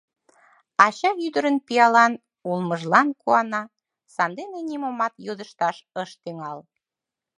Ача 0.85 1.11
ӱдырын 1.25 1.57
пиалан 1.65 2.13
улмыжлан 2.49 3.07
куана, 3.21 3.63
сандене 4.13 4.59
нимомат 4.69 5.13
йодышташ 5.25 5.77
ыш 6.01 6.09
тӱҥал. 6.21 6.59